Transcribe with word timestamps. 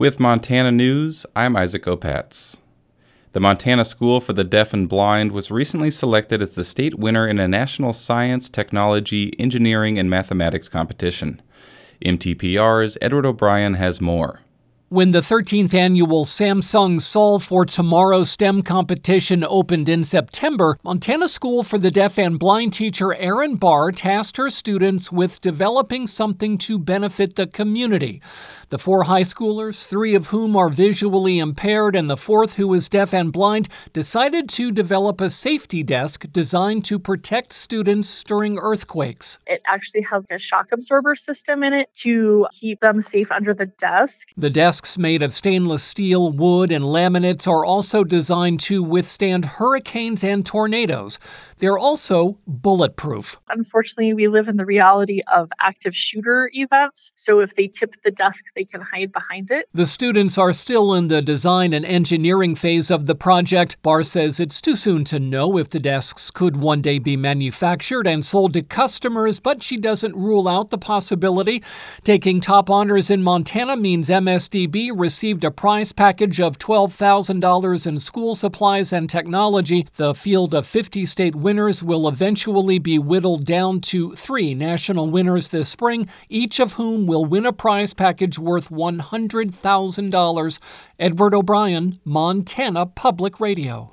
With 0.00 0.20
Montana 0.20 0.70
News, 0.70 1.26
I'm 1.34 1.56
Isaac 1.56 1.82
Opatz. 1.82 2.58
The 3.32 3.40
Montana 3.40 3.84
School 3.84 4.20
for 4.20 4.32
the 4.32 4.44
Deaf 4.44 4.72
and 4.72 4.88
Blind 4.88 5.32
was 5.32 5.50
recently 5.50 5.90
selected 5.90 6.40
as 6.40 6.54
the 6.54 6.62
state 6.62 7.00
winner 7.00 7.26
in 7.26 7.40
a 7.40 7.48
national 7.48 7.92
science, 7.92 8.48
technology, 8.48 9.32
engineering, 9.40 9.98
and 9.98 10.08
mathematics 10.08 10.68
competition. 10.68 11.42
MTPR's 12.04 12.96
Edward 13.02 13.26
O'Brien 13.26 13.74
has 13.74 14.00
more. 14.00 14.38
When 14.90 15.10
the 15.10 15.20
13th 15.20 15.74
annual 15.74 16.24
Samsung 16.24 16.98
Solve 17.02 17.44
for 17.44 17.66
Tomorrow 17.66 18.24
STEM 18.24 18.62
competition 18.62 19.44
opened 19.44 19.86
in 19.86 20.02
September, 20.02 20.78
Montana 20.82 21.28
School 21.28 21.62
for 21.62 21.76
the 21.76 21.90
Deaf 21.90 22.18
and 22.18 22.38
Blind 22.38 22.72
teacher 22.72 23.12
Erin 23.12 23.56
Barr 23.56 23.92
tasked 23.92 24.38
her 24.38 24.48
students 24.48 25.12
with 25.12 25.42
developing 25.42 26.06
something 26.06 26.56
to 26.56 26.78
benefit 26.78 27.34
the 27.34 27.46
community. 27.46 28.22
The 28.70 28.78
four 28.78 29.02
high 29.02 29.24
schoolers, 29.24 29.84
three 29.84 30.14
of 30.14 30.28
whom 30.28 30.56
are 30.56 30.70
visually 30.70 31.38
impaired 31.38 31.94
and 31.94 32.08
the 32.08 32.16
fourth 32.16 32.54
who 32.54 32.72
is 32.72 32.88
deaf 32.88 33.12
and 33.12 33.30
blind, 33.30 33.68
decided 33.92 34.48
to 34.50 34.72
develop 34.72 35.20
a 35.20 35.28
safety 35.28 35.82
desk 35.82 36.24
designed 36.32 36.86
to 36.86 36.98
protect 36.98 37.52
students 37.52 38.24
during 38.24 38.58
earthquakes. 38.58 39.38
It 39.46 39.60
actually 39.66 40.02
has 40.02 40.24
a 40.30 40.38
shock 40.38 40.72
absorber 40.72 41.14
system 41.14 41.62
in 41.62 41.74
it 41.74 41.92
to 41.98 42.46
keep 42.52 42.80
them 42.80 43.02
safe 43.02 43.30
under 43.30 43.52
the 43.52 43.66
desk. 43.66 44.30
The 44.34 44.48
desks 44.78 44.96
made 44.96 45.22
of 45.22 45.34
stainless 45.34 45.82
steel, 45.82 46.30
wood, 46.30 46.70
and 46.70 46.84
laminates 46.84 47.48
are 47.48 47.64
also 47.64 48.04
designed 48.04 48.60
to 48.60 48.80
withstand 48.80 49.44
hurricanes 49.44 50.22
and 50.22 50.46
tornadoes. 50.46 51.18
They're 51.58 51.78
also 51.78 52.38
bulletproof. 52.46 53.40
Unfortunately, 53.48 54.14
we 54.14 54.28
live 54.28 54.46
in 54.46 54.56
the 54.56 54.64
reality 54.64 55.22
of 55.32 55.50
active 55.60 55.96
shooter 55.96 56.50
events. 56.54 57.12
So 57.16 57.40
if 57.40 57.56
they 57.56 57.66
tip 57.66 57.94
the 58.04 58.12
desk, 58.12 58.44
they 58.54 58.64
can 58.64 58.80
hide 58.80 59.10
behind 59.12 59.50
it. 59.50 59.68
The 59.74 59.86
students 59.86 60.38
are 60.38 60.52
still 60.52 60.94
in 60.94 61.08
the 61.08 61.20
design 61.20 61.72
and 61.72 61.84
engineering 61.84 62.54
phase 62.54 62.90
of 62.90 63.06
the 63.06 63.16
project. 63.16 63.82
Barr 63.82 64.04
says 64.04 64.38
it's 64.38 64.60
too 64.60 64.76
soon 64.76 65.04
to 65.06 65.18
know 65.18 65.58
if 65.58 65.70
the 65.70 65.80
desks 65.80 66.30
could 66.30 66.56
one 66.56 66.80
day 66.80 67.00
be 67.00 67.16
manufactured 67.16 68.06
and 68.06 68.24
sold 68.24 68.54
to 68.54 68.62
customers, 68.62 69.40
but 69.40 69.62
she 69.62 69.76
doesn't 69.76 70.14
rule 70.14 70.46
out 70.46 70.70
the 70.70 70.78
possibility. 70.78 71.62
Taking 72.04 72.40
top 72.40 72.70
honors 72.70 73.10
in 73.10 73.24
Montana 73.24 73.76
means 73.76 74.08
Received 74.70 75.44
a 75.44 75.50
prize 75.50 75.92
package 75.92 76.40
of 76.40 76.58
$12,000 76.58 77.86
in 77.86 77.98
school 77.98 78.34
supplies 78.34 78.92
and 78.92 79.08
technology. 79.08 79.86
The 79.96 80.14
field 80.14 80.54
of 80.54 80.66
50 80.66 81.06
state 81.06 81.34
winners 81.34 81.82
will 81.82 82.06
eventually 82.06 82.78
be 82.78 82.98
whittled 82.98 83.46
down 83.46 83.80
to 83.82 84.14
three 84.14 84.54
national 84.54 85.10
winners 85.10 85.48
this 85.48 85.70
spring, 85.70 86.08
each 86.28 86.60
of 86.60 86.74
whom 86.74 87.06
will 87.06 87.24
win 87.24 87.46
a 87.46 87.52
prize 87.52 87.94
package 87.94 88.38
worth 88.38 88.68
$100,000. 88.68 90.58
Edward 90.98 91.34
O'Brien, 91.34 92.00
Montana 92.04 92.86
Public 92.86 93.40
Radio. 93.40 93.92